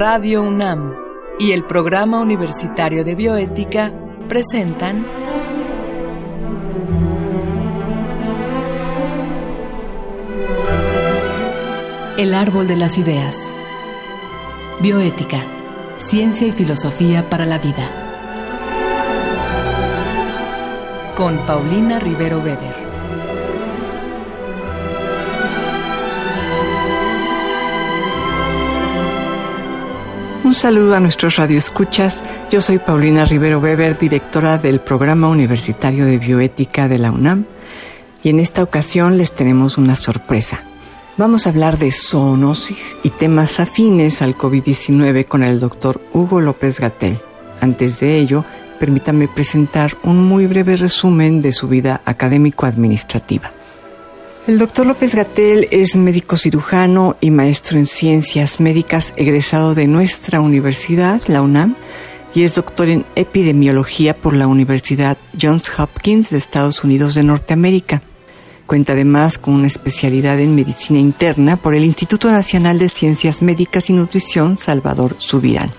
[0.00, 0.94] Radio UNAM
[1.40, 3.90] y el Programa Universitario de Bioética
[4.28, 5.04] presentan
[12.16, 13.52] El Árbol de las Ideas.
[14.80, 15.40] Bioética,
[15.96, 17.90] Ciencia y Filosofía para la Vida.
[21.16, 22.87] Con Paulina Rivero Weber.
[30.48, 32.22] Un saludo a nuestros radioescuchas.
[32.50, 37.44] Yo soy Paulina Rivero Weber, directora del Programa Universitario de Bioética de la UNAM,
[38.22, 40.64] y en esta ocasión les tenemos una sorpresa.
[41.18, 46.80] Vamos a hablar de zoonosis y temas afines al COVID-19 con el doctor Hugo López
[46.80, 47.18] Gatel.
[47.60, 48.46] Antes de ello,
[48.80, 53.52] permítame presentar un muy breve resumen de su vida académico-administrativa.
[54.48, 60.40] El doctor López Gatel es médico cirujano y maestro en ciencias médicas egresado de nuestra
[60.40, 61.76] universidad, la UNAM,
[62.34, 68.00] y es doctor en epidemiología por la Universidad Johns Hopkins de Estados Unidos de Norteamérica.
[68.64, 73.90] Cuenta además con una especialidad en medicina interna por el Instituto Nacional de Ciencias Médicas
[73.90, 75.72] y Nutrición Salvador Subirán.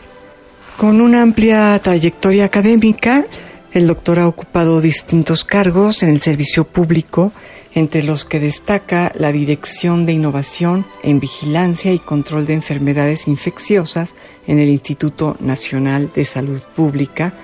[0.78, 3.26] Con una amplia trayectoria académica,
[3.72, 7.31] el doctor ha ocupado distintos cargos en el servicio público,
[7.80, 14.16] entre los que destaca la Dirección de Innovación en Vigilancia y Control de Enfermedades Infecciosas
[14.48, 17.36] en el Instituto Nacional de Salud Pública,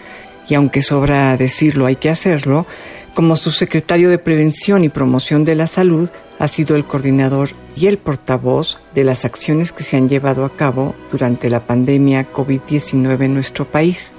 [0.50, 2.66] y aunque sobra decirlo, hay que hacerlo,
[3.14, 7.98] como subsecretario de Prevención y Promoción de la Salud, ha sido el coordinador y el
[7.98, 13.34] portavoz de las acciones que se han llevado a cabo durante la pandemia COVID-19 en
[13.36, 14.14] nuestro país.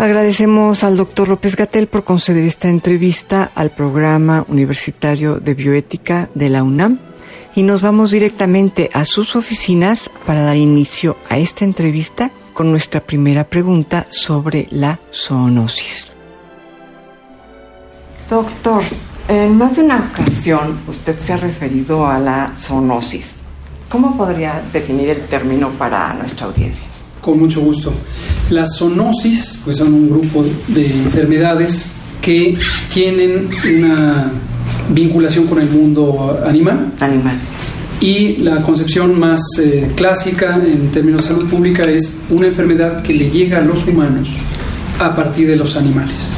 [0.00, 6.48] Agradecemos al doctor López Gatel por conceder esta entrevista al programa universitario de bioética de
[6.48, 6.98] la UNAM
[7.54, 13.02] y nos vamos directamente a sus oficinas para dar inicio a esta entrevista con nuestra
[13.02, 16.06] primera pregunta sobre la zoonosis.
[18.30, 18.82] Doctor,
[19.28, 23.40] en más de una ocasión usted se ha referido a la zoonosis.
[23.90, 26.89] ¿Cómo podría definir el término para nuestra audiencia?
[27.20, 27.92] Con mucho gusto.
[28.50, 32.56] Las zoonosis pues, son un grupo de enfermedades que
[32.92, 33.48] tienen
[33.78, 34.30] una
[34.90, 36.92] vinculación con el mundo animal.
[37.00, 37.38] Animal.
[38.00, 43.12] Y la concepción más eh, clásica en términos de salud pública es una enfermedad que
[43.12, 44.30] le llega a los humanos
[44.98, 46.32] a partir de los animales.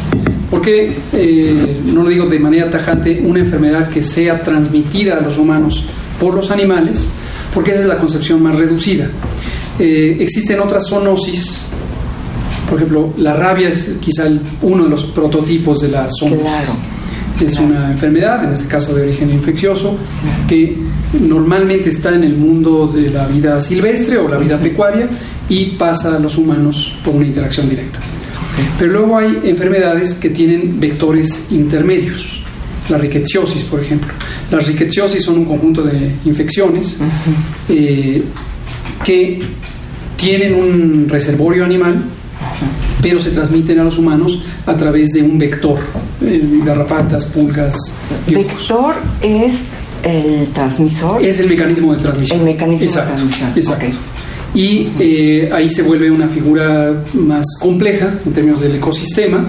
[0.50, 5.38] Porque, eh, no lo digo de manera tajante, una enfermedad que sea transmitida a los
[5.38, 5.84] humanos
[6.20, 7.10] por los animales,
[7.54, 9.08] porque esa es la concepción más reducida.
[9.84, 11.66] Eh, existen otras zoonosis,
[12.68, 14.28] por ejemplo, la rabia es quizá
[14.62, 16.78] uno de los prototipos de la zoonosis.
[17.44, 19.96] es una enfermedad, en este caso de origen infeccioso,
[20.46, 20.76] que
[21.20, 25.08] normalmente está en el mundo de la vida silvestre o la vida pecuaria
[25.48, 27.98] y pasa a los humanos por una interacción directa.
[28.78, 32.40] Pero luego hay enfermedades que tienen vectores intermedios.
[32.88, 34.12] La rickettsiosis, por ejemplo.
[34.48, 36.98] Las rickettsiosis son un conjunto de infecciones
[37.68, 38.22] eh,
[39.04, 39.40] que
[40.22, 42.00] tienen un reservorio animal,
[43.02, 45.80] pero se transmiten a los humanos a través de un vector,
[46.24, 47.76] eh, garrapatas, pulgas.
[48.28, 49.64] ¿Vector es
[50.04, 51.24] el transmisor?
[51.24, 52.38] Es el mecanismo de transmisión.
[52.38, 53.50] El mecanismo de transmisión.
[53.56, 53.86] Exacto.
[54.54, 59.44] Y eh, ahí se vuelve una figura más compleja en términos del ecosistema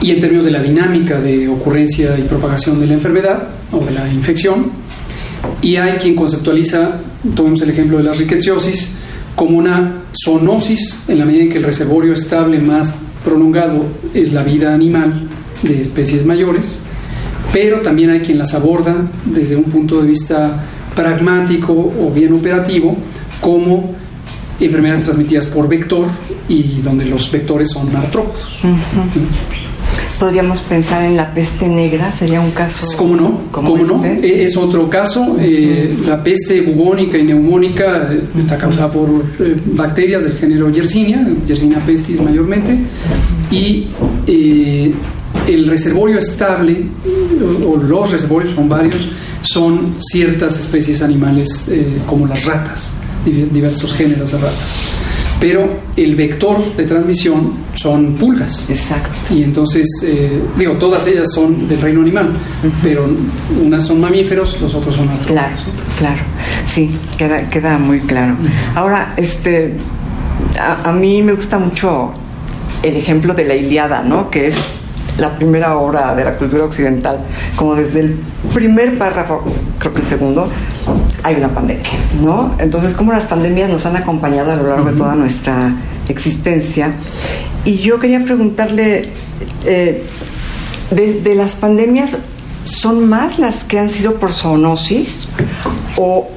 [0.00, 3.90] y en términos de la dinámica de ocurrencia y propagación de la enfermedad o de
[3.90, 4.70] la infección.
[5.60, 7.00] Y hay quien conceptualiza,
[7.34, 8.98] tomemos el ejemplo de la rickettsiosis,
[9.34, 14.42] como una zoonosis en la medida en que el reservorio estable más prolongado es la
[14.42, 15.28] vida animal
[15.62, 16.80] de especies mayores,
[17.52, 18.94] pero también hay quien las aborda
[19.24, 22.96] desde un punto de vista pragmático o bien operativo
[23.40, 23.94] como
[24.60, 26.06] enfermedades transmitidas por vector
[26.48, 28.60] y donde los vectores son artrópodos
[30.18, 32.86] podríamos pensar en la peste negra, sería un caso.
[32.96, 33.40] ¿Cómo no?
[33.50, 34.04] ¿Cómo no?
[34.04, 34.26] Este?
[34.26, 35.36] E, es otro caso.
[35.40, 41.26] Eh, la peste bubónica y neumónica eh, está causada por eh, bacterias del género Yersinia,
[41.46, 42.76] Yersinia pestis mayormente,
[43.50, 43.88] y
[45.46, 46.86] el reservorio estable,
[47.66, 49.08] o los reservorios son varios,
[49.42, 51.70] son ciertas especies animales
[52.06, 52.94] como las ratas,
[53.24, 54.80] diversos géneros de ratas
[55.44, 58.70] pero el vector de transmisión son pulgas.
[58.70, 59.34] Exacto.
[59.34, 62.32] Y entonces, eh, digo, todas ellas son del reino animal,
[62.82, 63.06] pero
[63.62, 65.34] unas son mamíferos, los otros son artrópodos.
[65.34, 65.56] Claro,
[65.98, 66.22] claro.
[66.64, 68.36] Sí, queda, queda muy claro.
[68.74, 69.74] Ahora, este,
[70.58, 72.14] a, a, mí me gusta mucho
[72.82, 74.30] el ejemplo de la Iliada, ¿no?
[74.30, 74.56] Que es
[75.18, 77.18] la primera obra de la cultura occidental,
[77.54, 78.16] como desde el
[78.54, 79.44] primer párrafo,
[79.78, 80.48] creo que el segundo,
[81.24, 81.90] hay una pandemia,
[82.22, 82.54] ¿no?
[82.58, 85.72] Entonces, cómo las pandemias nos han acompañado a lo largo de toda nuestra
[86.06, 86.92] existencia.
[87.64, 89.08] Y yo quería preguntarle,
[89.64, 90.04] eh,
[90.90, 92.10] de, las pandemias,
[92.64, 95.30] ¿son más las que han sido por zoonosis
[95.96, 96.28] o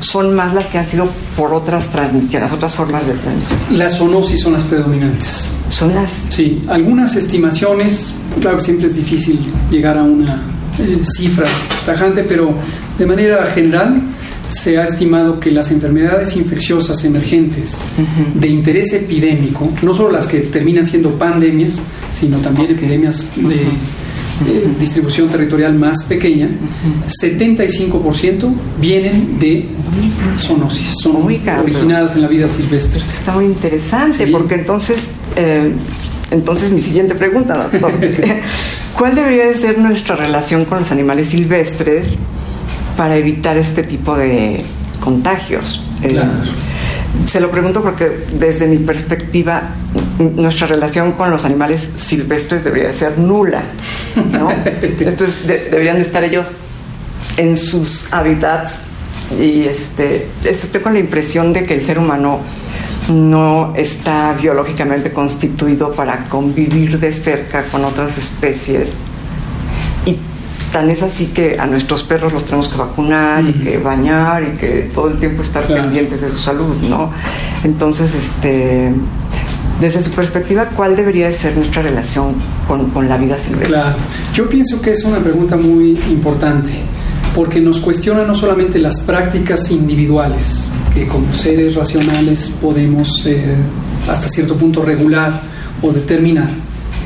[0.00, 3.60] son más las que han sido por otras transmisiones, otras formas de transmisión?
[3.70, 5.52] Las zoonosis son las predominantes.
[5.68, 6.10] ¿Son las?
[6.30, 9.38] Sí, algunas estimaciones, claro que siempre es difícil
[9.70, 10.42] llegar a una
[10.80, 11.46] eh, cifra
[11.86, 12.52] tajante, pero
[12.98, 14.02] de manera general
[14.52, 17.84] se ha estimado que las enfermedades infecciosas emergentes
[18.34, 21.80] de interés epidémico, no solo las que terminan siendo pandemias,
[22.12, 23.66] sino también epidemias de,
[24.80, 26.48] distribución territorial más pequeña,
[27.22, 29.68] 75% vienen de
[30.38, 33.00] zoonosis, son originadas en la vida silvestre.
[33.06, 35.72] está muy interesante porque entonces, eh,
[36.32, 37.92] entonces mi siguiente pregunta, doctor,
[38.98, 42.16] ¿cuál debería de ser nuestra relación con los animales silvestres
[42.96, 44.62] para evitar este tipo de
[45.00, 45.84] contagios.
[46.02, 46.20] Eh,
[47.26, 49.62] se lo pregunto porque desde mi perspectiva
[50.18, 53.62] nuestra relación con los animales silvestres debería ser nula.
[54.30, 54.50] ¿no?
[54.82, 56.52] Entonces deberían estar ellos
[57.36, 58.82] en sus hábitats
[59.40, 62.40] y este, estoy con la impresión de que el ser humano
[63.08, 68.92] no está biológicamente constituido para convivir de cerca con otras especies
[70.72, 74.56] Tan es así que a nuestros perros los tenemos que vacunar y que bañar y
[74.56, 77.10] que todo el tiempo estar pendientes de su salud, ¿no?
[77.62, 78.90] Entonces, este,
[79.82, 82.34] desde su perspectiva, ¿cuál debería de ser nuestra relación
[82.66, 83.68] con, con la vida silvestre?
[83.68, 83.96] Claro,
[84.32, 86.72] yo pienso que es una pregunta muy importante
[87.34, 93.56] porque nos cuestiona no solamente las prácticas individuales, que como seres racionales podemos eh,
[94.08, 95.38] hasta cierto punto regular
[95.82, 96.48] o determinar.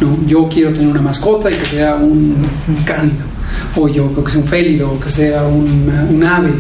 [0.01, 0.19] ¿no?
[0.25, 2.37] Yo quiero tener una mascota y que sea un
[2.85, 3.36] cánido
[3.77, 6.51] o yo, que sea un félido, o que sea un, ave,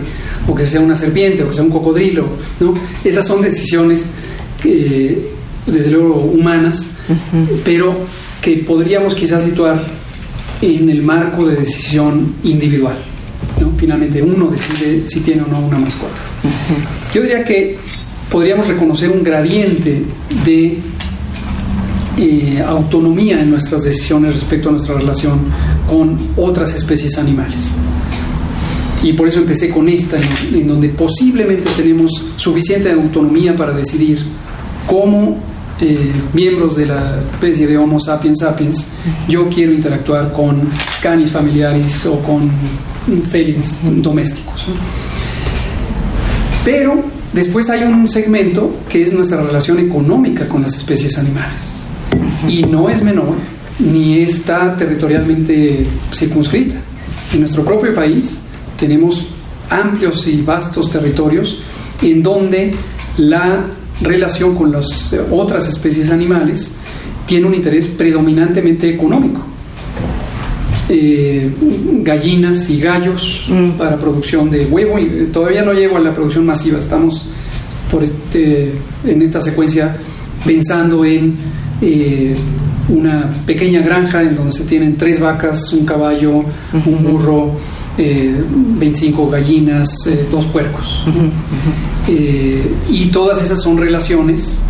[0.47, 2.27] o que sea una serpiente, o que sea un cocodrilo,
[2.61, 2.75] ¿no?
[3.05, 4.11] Esas son decisiones
[4.61, 5.31] que,
[5.67, 6.97] desde luego, humanas,
[7.65, 7.97] pero
[8.41, 9.83] que podríamos quizás situar
[10.63, 12.97] en el marco de decisión individual.
[13.61, 13.73] ¿no?
[13.77, 16.21] Finalmente uno decide si tiene o no una mascota.
[17.13, 17.77] Yo diría que
[18.31, 20.03] podríamos reconocer un gradiente
[20.45, 20.79] de
[22.19, 25.39] eh, autonomía en nuestras decisiones respecto a nuestra relación
[25.87, 27.75] con otras especies animales.
[29.03, 30.17] Y por eso empecé con esta,
[30.51, 34.19] en, donde posiblemente tenemos suficiente autonomía para decidir
[34.87, 35.37] cómo
[35.79, 38.87] eh, miembros de la especie de Homo sapiens sapiens,
[39.29, 40.71] yo quiero interactuar con
[41.03, 42.51] canis familiares o con
[43.31, 44.69] felis domésticos.
[46.65, 47.05] Pero
[47.35, 51.76] después hay un segmento que es nuestra relación económica con las especies animales
[52.49, 53.35] y no es menor
[53.79, 56.77] ni está territorialmente circunscrita.
[57.33, 58.43] En nuestro propio país
[58.79, 59.27] tenemos
[59.69, 61.59] amplios y vastos territorios
[62.03, 62.73] en donde
[63.19, 63.67] la
[64.01, 66.77] relación con las otras especies animales
[67.27, 69.41] tiene un interés predominantemente económico.
[70.89, 71.51] Eh,
[72.03, 73.71] gallinas y gallos mm.
[73.71, 77.27] para producción de huevo y todavía no llego a la producción masiva, estamos
[77.91, 78.73] por este,
[79.05, 79.97] en esta secuencia
[80.45, 81.37] pensando en
[81.81, 82.37] eh,
[82.89, 87.53] una pequeña granja en donde se tienen tres vacas, un caballo, un burro,
[87.97, 91.05] 25 eh, gallinas, eh, dos puercos.
[92.89, 94.63] y todas esas son relaciones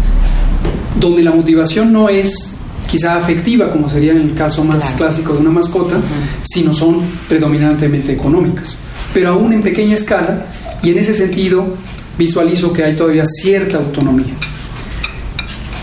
[0.99, 2.57] donde la motivación no es
[2.91, 5.97] quizá afectiva, como sería en el caso más clásico de una mascota,
[6.43, 8.79] sino son predominantemente económicas.
[9.13, 10.47] Pero aún en pequeña escala,
[10.83, 11.67] y en ese sentido
[12.17, 14.35] visualizo que hay todavía cierta autonomía.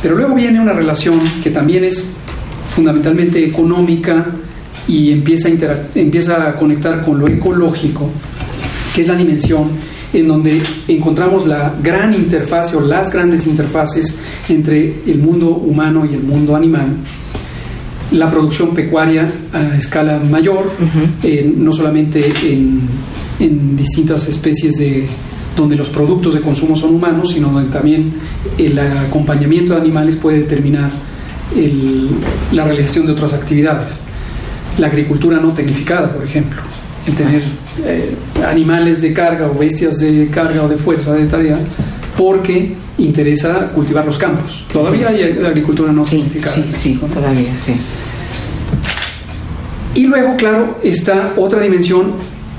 [0.04, 2.10] Pero luego viene una relación que también es
[2.68, 4.26] fundamentalmente económica
[4.86, 8.10] y empieza a, empieza a conectar con lo ecológico,
[8.94, 9.70] que es la dimensión
[10.12, 14.20] en donde encontramos la gran interfase o las grandes interfaces
[14.50, 16.88] entre el mundo humano y el mundo animal.
[18.12, 20.70] La producción pecuaria a escala mayor,
[21.24, 22.32] eh, no solamente
[23.40, 25.08] en distintas especies de,
[25.56, 28.14] donde los productos de consumo son humanos, sino donde también
[28.58, 30.92] el acompañamiento de animales puede determinar
[32.52, 34.02] la realización de otras actividades.
[34.80, 36.62] La agricultura no tecnificada, por ejemplo,
[37.08, 37.44] el tener
[37.86, 38.16] eh,
[38.48, 41.60] animales de carga o bestias de carga o de fuerza de tarea,
[42.18, 44.66] porque interesa cultivar los campos.
[44.72, 46.56] Todavía hay agricultura no tecnificada.
[46.56, 47.76] Sí, sí, todavía, sí.
[49.96, 52.14] Y luego, claro, está otra dimensión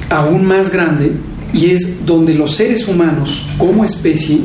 [0.09, 1.13] aún más grande,
[1.55, 4.41] y es donde los seres humanos como especie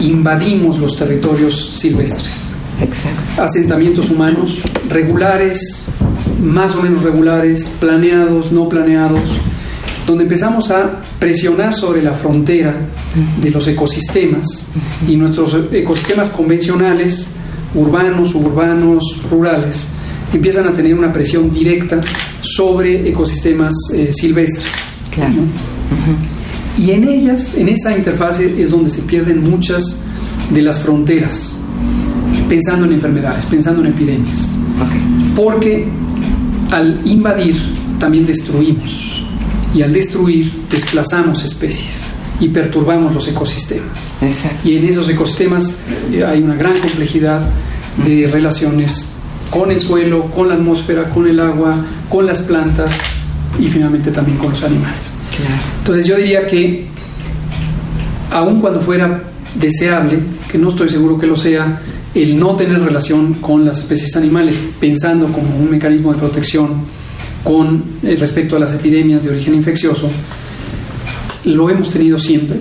[0.00, 2.52] invadimos los territorios silvestres.
[2.82, 3.42] Exacto.
[3.42, 5.84] Asentamientos humanos regulares,
[6.42, 9.20] más o menos regulares, planeados, no planeados,
[10.06, 12.74] donde empezamos a presionar sobre la frontera
[13.40, 14.72] de los ecosistemas
[15.06, 17.34] y nuestros ecosistemas convencionales,
[17.74, 19.88] urbanos, suburbanos, rurales,
[20.32, 22.00] empiezan a tener una presión directa
[22.40, 24.66] sobre ecosistemas eh, silvestres.
[26.80, 30.04] Y en ellas, en esa interfase, es donde se pierden muchas
[30.50, 31.58] de las fronteras,
[32.48, 34.56] pensando en enfermedades, pensando en epidemias.
[35.36, 35.86] Porque
[36.70, 37.54] al invadir
[37.98, 39.24] también destruimos
[39.74, 44.12] y al destruir desplazamos especies y perturbamos los ecosistemas.
[44.64, 47.46] Y en esos ecosistemas eh, hay una gran complejidad
[48.06, 49.10] de relaciones
[49.50, 53.19] con el suelo, con la atmósfera, con el agua, con las plantas
[53.58, 55.14] y finalmente también con los animales.
[55.78, 56.86] Entonces yo diría que
[58.30, 59.22] aun cuando fuera
[59.54, 61.80] deseable, que no estoy seguro que lo sea,
[62.14, 66.84] el no tener relación con las especies animales, pensando como un mecanismo de protección
[67.44, 70.08] con eh, respecto a las epidemias de origen infeccioso,
[71.44, 72.58] lo hemos tenido siempre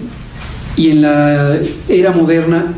[0.75, 2.73] y en la era moderna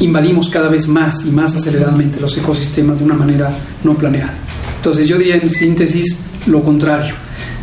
[0.00, 3.50] invadimos cada vez más y más aceleradamente los ecosistemas de una manera
[3.84, 4.34] no planeada.
[4.76, 7.14] Entonces yo diría en síntesis lo contrario.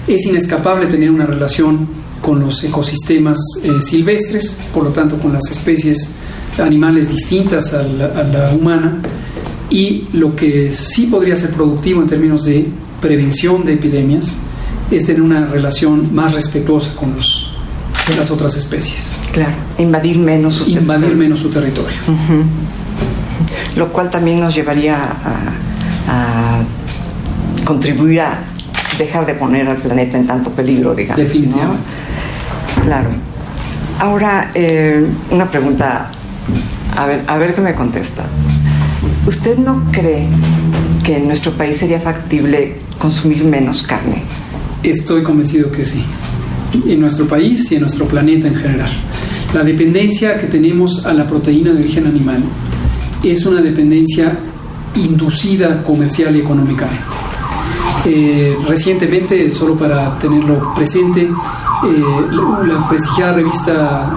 [0.08, 1.88] Es inescapable tener una relación
[2.22, 6.16] con los ecosistemas eh, silvestres, por lo tanto con las especies
[6.58, 8.98] animales distintas a la, humana,
[9.70, 12.68] y lo que sí podría ser productivo en términos de
[13.02, 14.40] prevención de epidemias
[14.92, 17.50] es tener una relación más respetuosa con los
[18.18, 19.16] las otras especies.
[19.32, 21.18] Claro, invadir menos su invadir territorio.
[21.18, 21.98] menos su territorio.
[23.76, 26.64] Lo cual también nos llevaría a,
[27.66, 28.40] contribuir a
[29.00, 31.24] dejar de poner al planeta en tanto peligro, digamos.
[31.24, 31.94] Definitivamente.
[32.84, 33.10] Claro.
[34.00, 36.12] Ahora, eh, una pregunta,
[36.96, 38.26] a ver, a ver qué me contesta.
[39.26, 40.28] ¿Usted no cree
[41.04, 44.22] que en nuestro país sería factible consumir menos carne?
[44.84, 46.04] Estoy convencido que sí
[46.88, 48.90] en nuestro país y en nuestro planeta en general.
[49.54, 52.44] La dependencia que tenemos a la proteína de origen animal
[53.24, 54.38] es una dependencia
[54.96, 57.19] inducida comercial y económicamente.
[58.12, 64.12] Eh, recientemente, solo para tenerlo presente, eh, la, prestigiada revista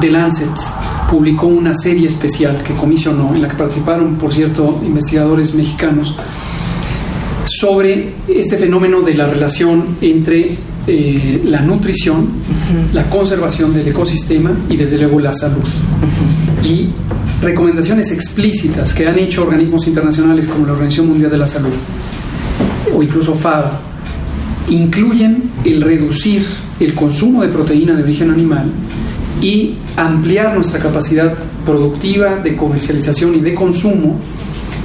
[0.00, 0.50] The Lancet
[1.08, 6.16] publicó una serie especial que comisionó, en la que participaron, por cierto, investigadores mexicanos,
[7.44, 10.56] sobre este fenómeno de la relación entre
[10.88, 12.26] eh, la nutrición,
[12.92, 15.62] la conservación del ecosistema y desde luego la salud.
[16.64, 16.88] Y
[17.40, 21.70] recomendaciones explícitas que han hecho organismos internacionales como la Organización Mundial de la Salud
[23.00, 23.70] o incluso FAO
[24.68, 26.44] incluyen el reducir
[26.78, 28.70] el consumo de proteína de origen animal
[29.40, 31.32] y ampliar nuestra capacidad
[31.64, 34.20] productiva de comercialización y de consumo,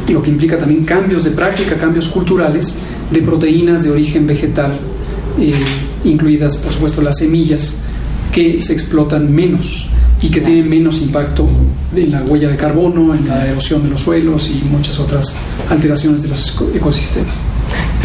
[0.08, 2.80] lo que implica también cambios de práctica, cambios culturales
[3.12, 4.72] de proteínas de origen vegetal
[5.38, 5.54] eh,
[6.06, 7.82] incluidas por supuesto las semillas
[8.32, 9.88] que se explotan menos
[10.22, 11.48] y que tienen menos impacto
[11.94, 15.36] en la huella de carbono, en la erosión de los suelos y muchas otras
[15.70, 17.55] alteraciones de los ecosistemas.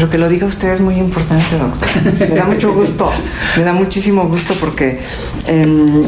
[0.00, 2.30] Pero que lo diga usted es muy importante, doctor.
[2.30, 3.11] Me da mucho gusto,
[3.59, 4.99] me da muchísimo gusto porque
[5.47, 6.04] em,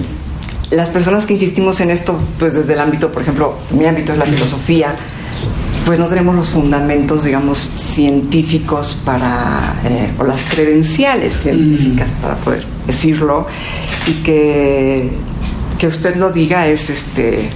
[0.70, 4.18] las personas que insistimos en esto, pues desde el ámbito, por ejemplo, mi ámbito es
[4.18, 4.96] la filosofía,
[5.84, 12.64] pues no tenemos los fundamentos, digamos, científicos para, eh, o las credenciales científicas para poder
[12.87, 13.46] decirlo,
[14.06, 15.11] y que,
[15.78, 17.50] que usted lo diga es este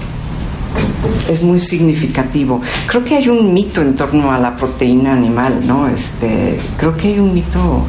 [1.28, 2.61] es muy significativo.
[2.87, 5.88] Creo que hay un mito en torno a la proteína animal, ¿no?
[5.88, 7.85] Este, creo que hay un mito.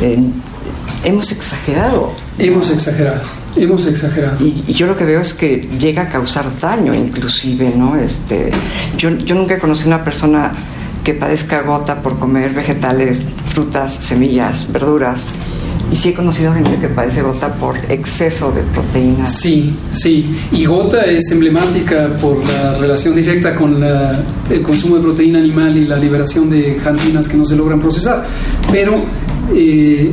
[0.00, 0.18] Eh,
[1.04, 2.12] hemos exagerado.
[2.38, 3.22] Hemos exagerado.
[3.56, 4.44] Hemos exagerado.
[4.44, 7.96] Y, yo lo que veo es que llega a causar daño inclusive, ¿no?
[7.96, 8.50] Este,
[8.96, 10.52] yo, yo nunca he conocido una persona
[11.04, 15.28] que padezca gota por comer vegetales, frutas, semillas, verduras.
[15.94, 19.32] Y sí he conocido gente que padece gota por exceso de proteínas.
[19.32, 20.26] Sí, sí.
[20.50, 25.84] Y gota es emblemática por la relación directa con el consumo de proteína animal y
[25.84, 28.26] la liberación de jantinas que no se logran procesar.
[28.72, 29.04] Pero
[29.54, 30.10] eh,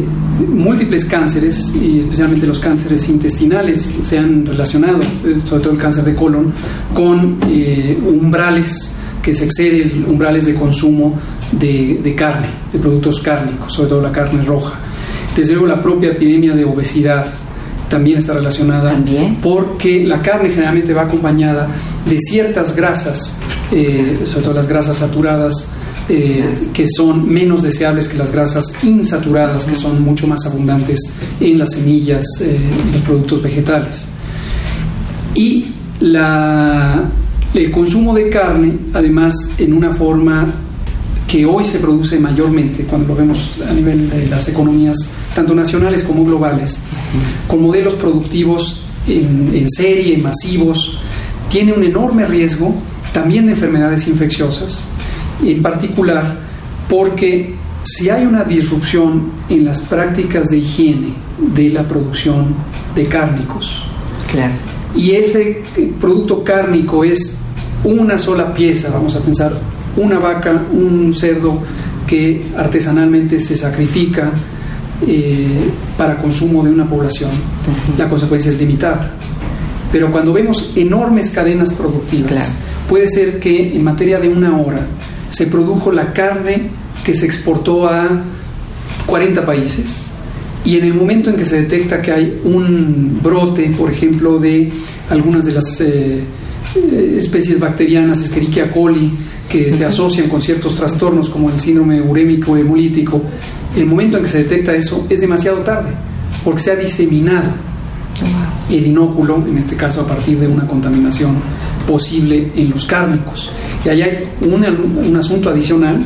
[0.47, 6.03] múltiples cánceres, y especialmente los cánceres intestinales, se han relacionado, eh, sobre todo el cáncer
[6.03, 6.53] de colon,
[6.93, 11.17] con eh, umbrales que se exceden umbrales de consumo
[11.51, 14.79] de, carne, de productos cárnicos, sobre todo la carne roja.
[15.35, 17.25] Desde luego la propia epidemia de obesidad
[17.89, 18.95] también está relacionada
[19.41, 21.67] porque la carne generalmente va acompañada
[22.07, 25.73] de ciertas grasas, sobre todo las grasas saturadas,
[26.09, 30.99] eh, que son menos deseables que las grasas insaturadas, que son mucho más abundantes
[31.39, 32.59] en las semillas eh,
[32.89, 34.07] y los productos vegetales.
[35.35, 35.67] Y
[36.01, 37.03] la,
[37.53, 40.51] el consumo de carne, además, en una forma
[41.31, 44.97] que hoy se produce mayormente, cuando lo vemos a nivel de las economías,
[45.33, 46.83] tanto nacionales como globales,
[47.47, 50.97] con modelos productivos en, serie, masivos,
[51.47, 52.75] tiene un enorme riesgo
[53.13, 54.89] también de enfermedades infecciosas,
[55.41, 56.37] en particular
[56.89, 61.13] porque si hay una disrupción en las prácticas de higiene
[61.55, 62.47] de la producción
[62.93, 63.85] de cárnicos,
[64.93, 67.39] y ese eh, producto cárnico es
[67.85, 71.61] una sola pieza, vamos a pensar, una vaca, un cerdo
[72.07, 74.31] que artesanalmente se sacrifica
[75.07, 77.31] eh, para consumo de una población,
[77.97, 79.13] la consecuencia es limitada.
[79.91, 82.57] Pero cuando vemos enormes cadenas productivas,
[82.87, 84.79] puede ser que en materia de una hora
[85.29, 86.69] se produjo la carne
[87.03, 88.23] que se exportó a
[89.05, 90.11] 40 países
[90.63, 94.71] y en el momento en que se detecta que hay un brote, por ejemplo, de
[95.09, 96.19] algunas de las eh,
[96.75, 99.11] eh, especies bacterianas, Escherichia coli,
[99.51, 103.21] que se asocian con ciertos trastornos como el síndrome urémico hemolítico,
[103.75, 105.91] el momento en que se detecta eso es demasiado tarde,
[106.43, 107.49] porque se ha diseminado
[108.69, 111.35] el inóculo, en este caso a partir de una contaminación
[111.87, 113.49] posible en los cárnicos.
[113.83, 116.01] Y ahí hay un asunto adicional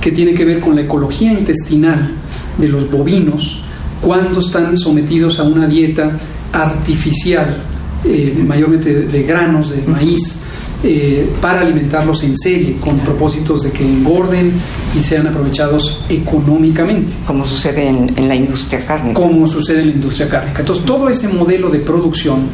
[0.00, 2.12] que tiene que ver con la ecología intestinal
[2.58, 3.62] de los bovinos
[4.02, 6.18] cuando están sometidos a una dieta
[6.52, 7.56] artificial,
[8.04, 10.42] eh, mayormente de, granos, de maíz,
[10.84, 14.52] eh, para alimentarlos en serie, con propósitos de que engorden
[14.98, 17.14] y sean aprovechados económicamente.
[17.26, 19.14] Como sucede en, en, la industria cárnica.
[19.14, 20.60] Como sucede en la industria cárnica.
[20.60, 22.48] Entonces, todo ese modelo de producción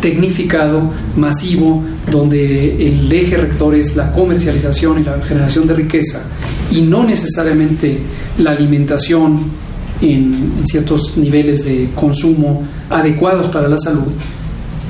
[0.00, 6.26] tecnificado, masivo, donde el eje rector es la comercialización y la generación de riqueza,
[6.70, 7.98] y no necesariamente
[8.38, 9.38] la alimentación
[10.02, 14.12] en, ciertos niveles de consumo adecuados para la salud,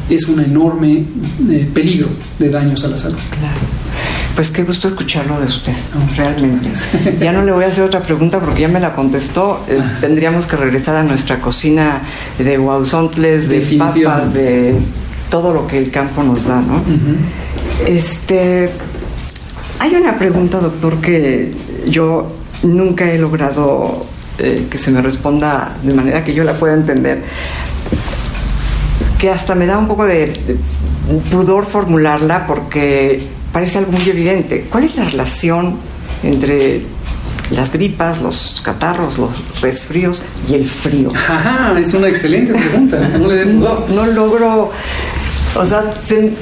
[0.08, 1.04] es un enorme
[1.50, 2.08] eh, peligro
[2.38, 3.18] de daños a la salud.
[3.38, 3.58] Claro.
[4.34, 5.74] Pues qué gusto escucharlo de usted,
[6.16, 6.68] realmente.
[7.20, 9.64] Ya no le voy a hacer otra pregunta porque ya me la contestó.
[9.68, 9.98] Eh, ah.
[10.00, 12.02] tendríamos que regresar a nuestra cocina
[12.38, 14.74] de guauzontles, de papas, de
[15.30, 16.82] todo lo que el campo nos da, ¿no?
[17.86, 18.70] Este,
[19.78, 21.54] hay una pregunta, doctor, que
[21.86, 22.32] yo
[22.64, 24.06] nunca he logrado
[24.38, 27.22] eh, que se me responda de manera que yo la pueda entender,
[29.18, 30.32] que hasta me da un poco de,
[31.30, 33.22] pudor formularla porque
[33.52, 34.66] parece algo muy evidente.
[34.70, 35.76] ¿Cuál es la relación
[36.22, 36.82] entre
[37.50, 41.12] las gripas, los catarros, los resfríos y el frío?
[41.14, 42.98] Ajá, es una excelente pregunta.
[43.18, 44.70] No, no, logro,
[45.56, 45.94] o sea,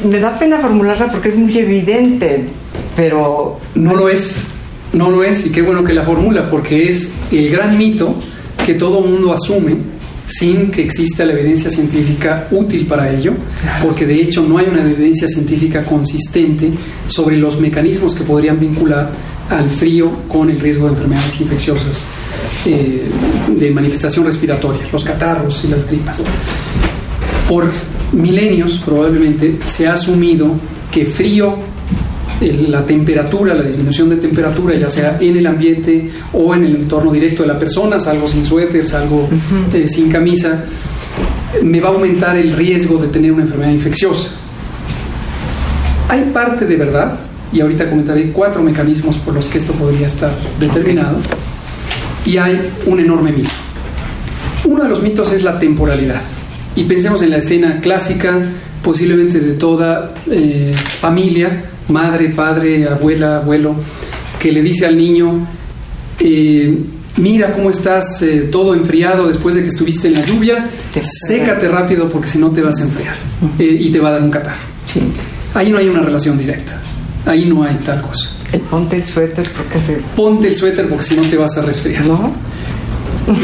[0.08, 2.48] me da pena formularla porque es muy evidente,
[2.96, 3.58] pero...
[3.74, 4.48] No lo es.
[4.92, 8.14] No lo es, y qué bueno que la formula, porque es el gran mito
[8.64, 9.91] que todo mundo asume
[10.26, 13.34] sin que exista la evidencia científica útil para ello,
[13.82, 16.70] porque de hecho no hay una evidencia científica consistente
[17.06, 19.10] sobre los mecanismos que podrían vincular
[19.50, 22.06] al frío con el riesgo de enfermedades infecciosas
[22.64, 23.02] eh,
[23.48, 26.22] de manifestación respiratoria, los catarros y las gripas.
[27.48, 27.70] Por
[28.12, 30.54] milenios probablemente se ha asumido
[30.90, 31.56] que frío
[32.50, 37.12] la temperatura, la disminución de temperatura, ya sea en el ambiente o en el entorno
[37.12, 39.28] directo de la persona, salgo sin suéter, salgo
[39.72, 40.64] eh, sin camisa,
[41.62, 44.30] me va a aumentar el riesgo de tener una enfermedad infecciosa.
[46.08, 47.16] Hay parte de verdad,
[47.52, 51.18] y ahorita comentaré cuatro mecanismos por los que esto podría estar determinado,
[52.24, 53.50] y hay un enorme mito.
[54.64, 56.22] Uno de los mitos es la temporalidad.
[56.74, 58.38] Y pensemos en la escena clásica,
[58.82, 63.76] posiblemente de toda eh, familia, madre, padre, abuela, abuelo,
[64.38, 65.46] que le dice al niño,
[66.18, 66.76] eh,
[67.18, 70.68] mira cómo estás eh, todo enfriado después de que estuviste en la lluvia,
[71.00, 73.14] sécate rápido porque si no te vas a enfriar
[73.58, 74.72] eh, y te va a dar un catarro.
[75.54, 76.80] Ahí no hay una relación directa,
[77.26, 78.30] ahí no hay tal cosa.
[78.70, 79.96] ponte el suéter porque se...
[80.16, 82.04] Ponte el suéter porque si no te vas a resfriar.
[82.04, 82.32] ¿No?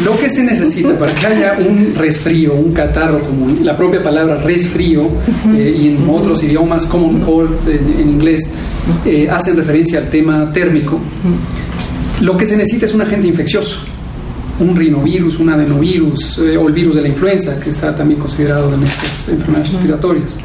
[0.04, 4.34] Lo que se necesita para que haya un resfrío, un catarro, como la propia palabra
[4.36, 5.08] resfrío,
[5.54, 8.52] eh, y en otros idiomas, common cold en, inglés,
[9.04, 10.98] eh, hacen referencia al tema térmico,
[12.20, 13.78] lo que se necesita es un agente infeccioso,
[14.58, 18.74] un rinovirus, un adenovirus eh, o el virus de la influenza, que está también considerado
[18.74, 20.38] en estas enfermedades respiratorias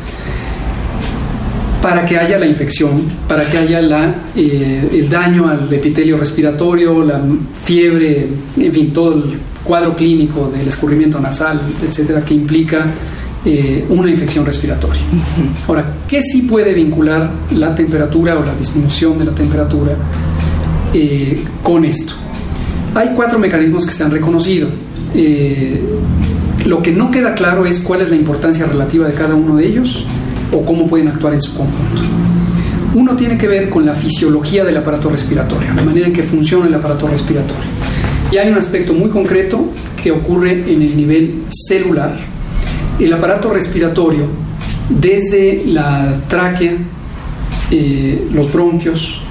[1.83, 2.91] para que haya la infección,
[3.27, 7.21] para que haya la, eh, el daño al epitelio respiratorio, la
[7.65, 8.25] fiebre,
[8.57, 9.23] en fin, todo el
[9.65, 12.85] cuadro clínico del escurrimiento nasal, etcétera, que implica
[13.43, 15.01] eh, una infección respiratoria.
[15.67, 19.91] Ahora, ¿qué sí puede vincular la temperatura o la disminución de la temperatura
[20.93, 22.13] eh, con esto?
[22.95, 24.69] Hay cuatro mecanismos que se han reconocido.
[26.65, 29.67] lo que no queda claro es cuál es la importancia relativa de cada uno de
[29.67, 30.05] ellos
[30.53, 32.01] o cómo pueden actuar en su conjunto.
[32.95, 36.67] Uno tiene que ver con la fisiología del aparato respiratorio, la manera en que funciona
[36.67, 37.63] el aparato respiratorio.
[38.31, 39.65] Y hay un aspecto muy concreto
[40.01, 42.15] que ocurre en el nivel celular.
[42.99, 44.27] El aparato respiratorio,
[44.89, 46.73] desde la tráquea,
[47.71, 49.21] eh, los bronquios,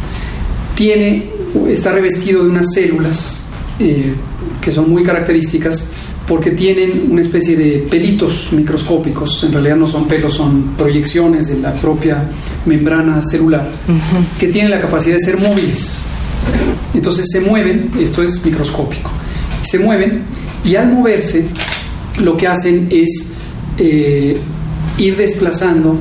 [0.75, 1.27] tiene,
[1.69, 3.45] está revestido de unas células
[3.79, 4.13] eh,
[4.61, 5.92] que son muy características
[6.33, 11.59] porque tienen una especie de pelitos microscópicos, en realidad no son pelos, son proyecciones de
[11.59, 12.25] la propia
[12.65, 13.71] membrana celular,
[14.41, 16.05] que tienen la capacidad de ser móviles.
[16.95, 19.11] Entonces se mueven, esto es microscópico,
[19.61, 20.23] se mueven
[20.65, 21.45] y al moverse
[22.23, 23.33] lo que hacen es
[23.77, 24.35] eh,
[24.97, 25.99] ir desplazando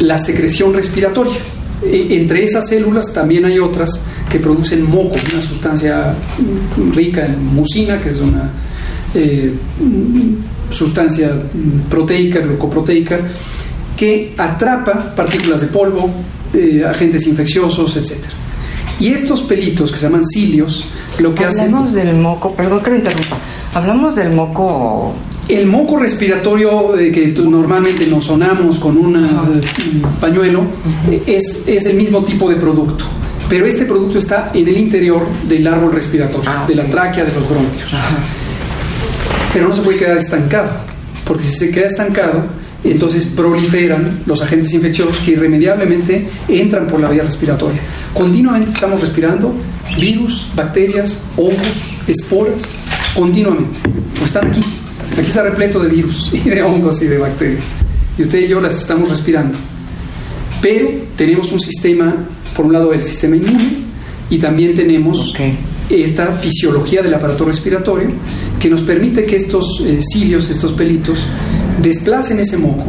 [0.00, 1.38] la secreción respiratoria.
[1.80, 6.12] E, entre esas células también hay otras que producen moco, una sustancia
[6.92, 8.50] rica en mucina, que es una
[9.14, 9.52] eh,
[10.70, 11.32] sustancia
[11.88, 13.20] proteica, glucoproteica,
[13.96, 16.10] que atrapa partículas de polvo,
[16.52, 18.24] eh, agentes infecciosos, etc.
[19.00, 20.84] Y estos pelitos que se llaman cilios,
[21.18, 21.66] lo que hacen...
[21.66, 23.38] Hablamos del moco, perdón que lo interrumpa,
[23.74, 25.14] hablamos del moco...
[25.46, 29.60] El moco respiratorio eh, que normalmente nos sonamos con un
[30.18, 30.64] pañuelo
[31.26, 33.04] es, es el mismo tipo de producto
[33.46, 37.32] pero este producto está en el interior del árbol respiratorio, ah, de la tráquea, de
[37.34, 37.92] los bronquios
[39.54, 40.70] pero no se puede quedar estancado,
[41.24, 42.44] porque si se queda estancado,
[42.82, 47.80] entonces proliferan los agentes infecciosos que irremediablemente entran por la vía respiratoria.
[48.12, 49.54] Continuamente estamos respirando
[49.98, 52.74] virus, bacterias, hongos, esporas,
[53.14, 53.80] continuamente.
[54.14, 54.60] Pues están aquí.
[55.12, 57.68] Aquí está repleto de virus y de hongos y de bacterias.
[58.18, 59.56] Y usted y yo las estamos respirando.
[60.60, 62.14] Pero tenemos un sistema,
[62.56, 63.84] por un lado el sistema inmune,
[64.30, 65.34] y también tenemos
[65.88, 68.08] esta fisiología del aparato respiratorio
[68.64, 71.18] que nos permite que estos eh, cilios, estos pelitos,
[71.82, 72.86] desplacen ese moco,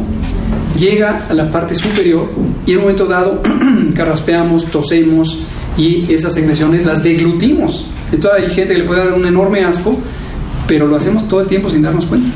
[0.78, 2.30] llega a la parte superior
[2.64, 3.42] y en un momento dado
[3.94, 5.38] carraspeamos, tosemos
[5.76, 7.84] y esas secreciones las deglutimos.
[8.10, 9.94] Esto hay gente que le puede dar un enorme asco,
[10.66, 12.30] pero lo hacemos todo el tiempo sin darnos cuenta.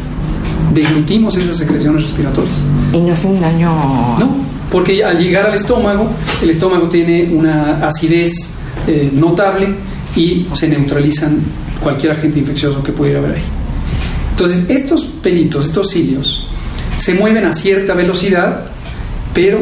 [0.75, 2.67] Deglutimos esas secreciones respiratorias.
[2.93, 3.71] ¿Y no hacen daño?
[4.19, 4.37] No,
[4.71, 6.11] porque al llegar al estómago,
[6.43, 9.75] el estómago tiene una acidez eh, notable
[10.15, 11.41] y se neutralizan
[11.83, 13.45] cualquier agente infeccioso que pudiera haber ahí.
[14.31, 16.49] Entonces, estos pelitos, estos cilios,
[16.99, 18.65] se mueven a cierta velocidad,
[19.35, 19.61] pero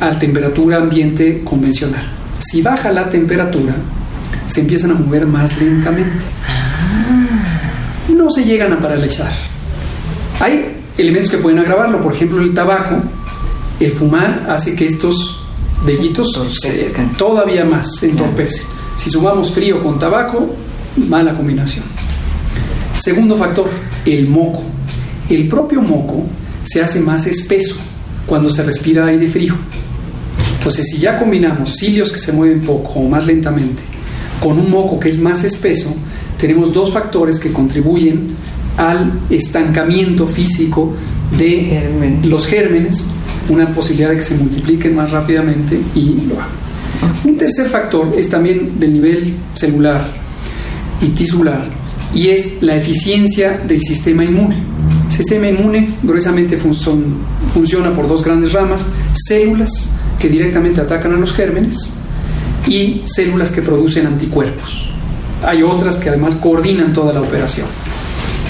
[0.00, 2.06] a temperatura ambiente convencional.
[2.38, 3.74] Si baja la temperatura,
[4.46, 6.24] se empiezan a mover más lentamente.
[8.14, 9.30] No se llegan a paralizar.
[10.40, 13.02] Hay elementos que pueden agravarlo, por ejemplo, el tabaco,
[13.80, 15.44] el fumar hace que estos
[15.84, 16.32] vellitos
[17.16, 18.66] todavía más se entorpecen.
[18.96, 20.54] Si sumamos frío con tabaco,
[20.98, 21.84] mala combinación.
[22.94, 23.68] Segundo factor,
[24.04, 24.64] el moco.
[25.28, 26.26] El propio moco
[26.64, 27.76] se hace más espeso
[28.26, 29.54] cuando se respira aire frío.
[30.58, 33.84] Entonces, si ya combinamos cilios que se mueven poco o más lentamente
[34.40, 35.94] con un moco que es más espeso,
[36.38, 38.34] tenemos dos factores que contribuyen
[38.76, 40.94] al estancamiento físico
[41.36, 43.08] de los gérmenes,
[43.48, 46.48] una posibilidad de que se multipliquen más rápidamente y lo hagan.
[47.24, 50.06] Un tercer factor es también del nivel celular
[51.00, 51.68] y tisular
[52.14, 54.56] y es la eficiencia del sistema inmune.
[55.08, 61.32] El sistema inmune gruesamente funciona por dos grandes ramas, células que directamente atacan a los
[61.32, 61.94] gérmenes
[62.66, 64.90] y células que producen anticuerpos.
[65.46, 67.66] Hay otras que además coordinan toda la operación.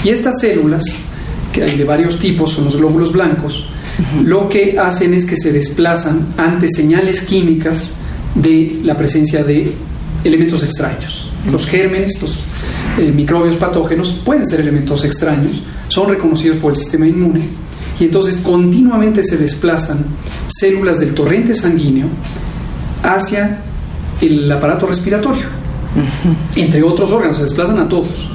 [0.03, 0.83] Y estas células,
[1.53, 3.65] que hay de varios tipos, son los glóbulos blancos,
[4.23, 7.93] lo que hacen es que se desplazan ante señales químicas
[8.33, 9.73] de la presencia de
[10.23, 11.28] elementos extraños.
[11.51, 12.35] Los gérmenes, los
[12.99, 17.41] eh, microbios patógenos pueden ser elementos extraños, son reconocidos por el sistema inmune
[17.99, 20.05] y entonces continuamente se desplazan
[20.47, 22.07] células del torrente sanguíneo
[23.03, 23.61] hacia
[24.21, 25.45] el aparato respiratorio,
[26.55, 28.29] entre otros órganos, se desplazan a todos.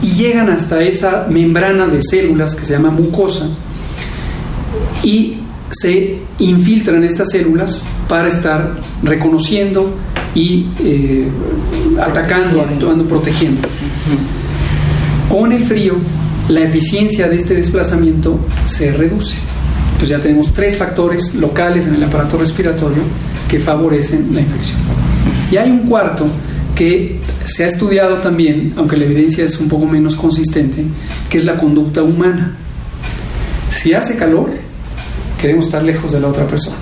[0.00, 3.48] Y llegan hasta esa membrana de células que se llama mucosa
[5.02, 5.38] y
[5.70, 9.94] se infiltran estas células para estar reconociendo
[10.34, 11.28] y eh,
[12.00, 13.68] atacando, actuando, protegiendo.
[15.28, 15.96] Con el frío,
[16.48, 19.36] la eficiencia de este desplazamiento se reduce.
[19.92, 23.02] Entonces ya tenemos tres factores locales en el aparato respiratorio
[23.48, 24.78] que favorecen la infección.
[25.50, 26.26] Y hay un cuarto
[26.74, 30.84] que se ha estudiado también, aunque la evidencia es un poco menos consistente,
[31.28, 32.56] que es la conducta humana.
[33.68, 34.50] Si hace calor,
[35.40, 36.76] queremos estar lejos de la otra persona,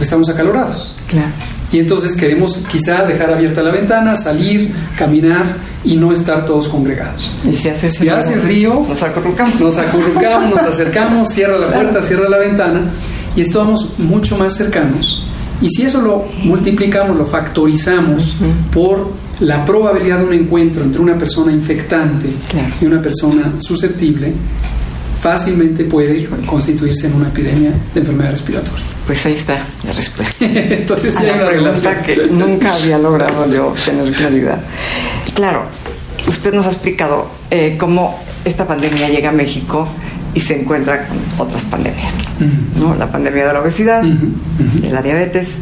[0.00, 0.94] estamos acalorados.
[1.08, 1.28] Claro.
[1.72, 7.30] Y entonces queremos quizá dejar abierta la ventana, salir, caminar y no estar todos congregados.
[7.50, 9.60] Y si hace, si hace frío, nos acurrucamos.
[9.60, 12.92] Nos acurrucamos, nos acercamos, cierra la puerta, cierra la ventana
[13.36, 15.24] y estamos mucho más cercanos
[15.60, 18.36] Y si eso lo multiplicamos, lo factorizamos
[18.72, 22.28] por la probabilidad de un encuentro entre una persona infectante
[22.80, 24.32] y una persona susceptible,
[25.20, 28.83] fácilmente puede constituirse en una epidemia de enfermedad respiratoria.
[29.06, 30.36] Pues ahí está la respuesta.
[30.44, 31.96] Entonces, sí hay una relación.
[31.98, 34.60] que nunca había logrado yo tener claridad.
[35.34, 35.64] Claro,
[36.26, 39.86] usted nos ha explicado eh, cómo esta pandemia llega a México
[40.34, 42.12] y se encuentra con otras pandemias.
[42.76, 42.94] ¿no?
[42.96, 44.02] La pandemia de la obesidad,
[44.90, 45.58] la diabetes,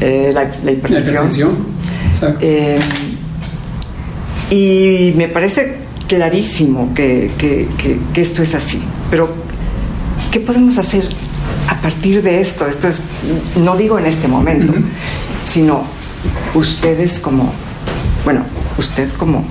[0.00, 1.72] eh, la, hipertensión.
[2.40, 2.78] Eh,
[4.50, 7.30] y me parece clarísimo que,
[8.14, 8.80] esto es así.
[9.10, 9.28] Pero,
[10.30, 11.04] ¿qué podemos hacer
[11.68, 12.66] a partir de esto?
[12.66, 13.02] Esto es,
[13.56, 14.72] no digo en este momento,
[15.46, 15.84] sino
[16.54, 17.52] ustedes como,
[18.24, 18.44] bueno,
[18.78, 19.44] usted como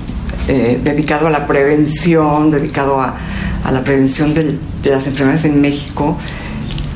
[0.48, 3.16] eh, dedicado a la prevención, dedicado a,
[3.70, 6.18] la prevención de las enfermedades en México,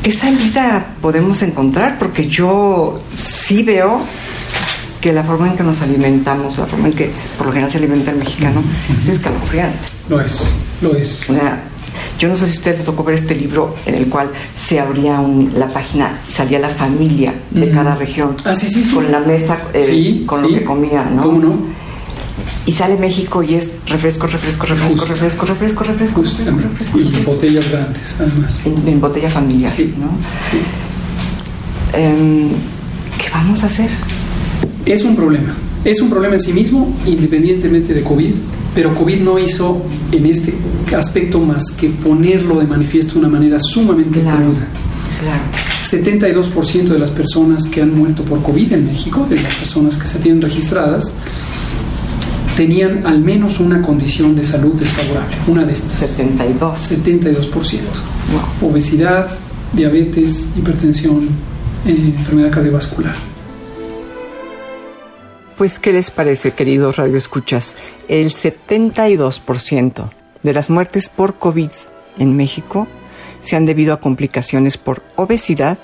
[0.03, 1.99] ¿qué salida podemos encontrar?
[1.99, 4.01] Porque yo sí veo
[5.01, 7.79] que la forma en que nos alimentamos, la forma en que por lo general se
[7.79, 8.63] alimenta el mexicano,
[9.03, 9.79] es escalofriante.
[10.09, 10.51] Lo es,
[10.81, 11.29] lo es.
[11.29, 11.63] O sea,
[12.19, 15.21] yo no sé si usted tocó ver este libro en el cual se abría
[15.55, 18.37] la página y salía la familia de cada región.
[18.45, 18.95] Ah, sí, sí, sí.
[18.95, 21.23] Con la mesa, eh, con lo que comía, ¿no?
[21.23, 21.77] ¿Cómo no?
[22.67, 28.17] y sale México y es refresco, refresco, refresco, refresco, refresco, refresco, refresco, Y botellas grandes,
[28.19, 28.67] además.
[28.67, 30.11] En, botella familiar, ¿no?
[30.51, 30.59] Sí.
[31.93, 32.49] Em,
[33.19, 33.89] ¿Qué vamos a hacer?
[34.85, 35.55] Es un problema.
[35.85, 38.35] Es un problema en sí mismo, independientemente de COVID,
[38.77, 40.53] pero COVID no hizo en este
[40.95, 44.53] aspecto más que ponerlo de manifiesto de una manera sumamente claro,
[45.19, 45.43] Claro.
[45.83, 50.07] 72% de las personas que han muerto por COVID en México, de las personas que
[50.07, 51.15] se tienen registradas,
[52.55, 55.99] tenían al menos una condición de salud desfavorable, una de estas.
[56.11, 56.79] 72.
[56.79, 57.79] 72%.
[58.61, 59.27] Obesidad,
[59.73, 61.29] diabetes, hipertensión,
[61.87, 63.36] eh, enfermedad cardiovascular.
[65.57, 67.77] Pues, ¿qué les parece, queridos radioescuchas?
[68.09, 70.11] El 72%
[70.43, 71.71] de las muertes por COVID
[72.19, 72.87] en México
[73.41, 75.79] se han debido a complicaciones por obesidad,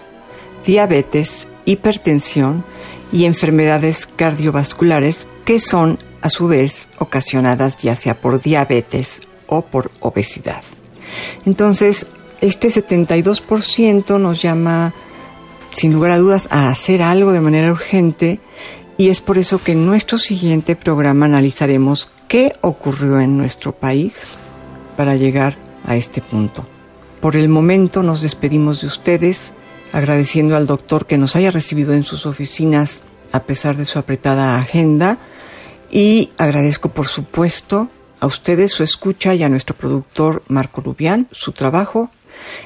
[0.67, 2.67] diabetes, hipertensión
[3.13, 9.91] y enfermedades cardiovasculares que son a su vez ocasionadas ya sea por diabetes o por
[10.01, 10.63] obesidad.
[11.47, 12.09] Entonces,
[12.43, 14.93] este 72% nos llama,
[15.73, 18.39] sin lugar a dudas, a hacer algo de manera urgente
[18.99, 24.15] y es por eso que en nuestro siguiente programa analizaremos qué ocurrió en nuestro país
[24.97, 26.67] para llegar a este punto.
[27.21, 29.53] Por el momento nos despedimos de ustedes,
[29.93, 34.59] agradeciendo al doctor que nos haya recibido en sus oficinas a pesar de su apretada
[34.59, 35.19] agenda
[35.91, 37.89] y agradezco, por supuesto,
[38.21, 42.11] a ustedes su escucha y a nuestro productor Marco Lubián su trabajo.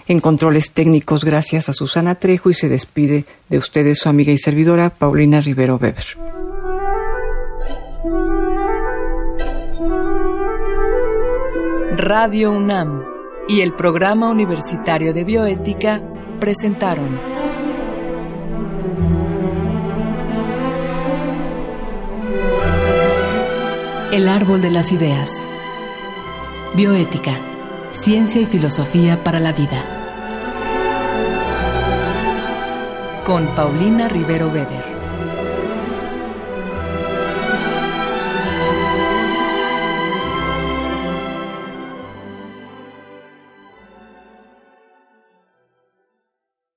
[0.09, 4.39] En controles técnicos, gracias a Susana Trejo y se despide de ustedes su amiga y
[4.39, 6.17] servidora Paulina Rivero Weber.
[11.97, 13.03] Radio UNAM
[13.49, 16.03] y el Programa Universitario de Bioética
[16.39, 17.19] presentaron
[24.13, 25.47] El árbol de las ideas.
[26.75, 27.56] Bioética.
[28.01, 29.83] Ciencia y filosofía para la vida.
[33.25, 34.96] Con Paulina Rivero Weber.